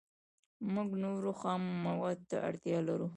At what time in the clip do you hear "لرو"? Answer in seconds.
2.87-3.07